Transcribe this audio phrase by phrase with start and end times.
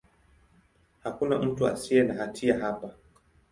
[1.03, 2.89] Hakuna mtu asiye na hatia hapa.